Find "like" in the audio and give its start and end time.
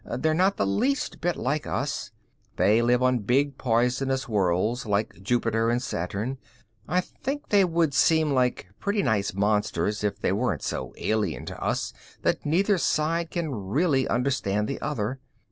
1.35-1.67, 4.87-5.21, 8.31-8.65